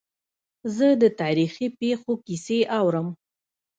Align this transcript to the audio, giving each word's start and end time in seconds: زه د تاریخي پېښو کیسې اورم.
زه 0.75 0.87
د 1.01 1.03
تاریخي 1.21 1.67
پېښو 1.79 2.13
کیسې 2.25 2.59
اورم. 2.79 3.07